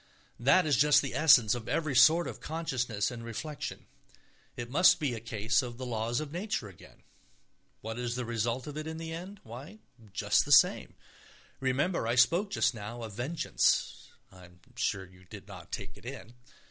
[0.39, 3.85] That is just the essence of every sort of consciousness and reflection.
[4.57, 7.03] It must be a case of the laws of nature again.
[7.81, 9.41] What is the result of it in the end?
[9.43, 9.77] Why,
[10.11, 10.95] just the same.
[11.59, 14.07] Remember I spoke just now of vengeance.
[14.31, 16.33] (I am sure you did not take it in.)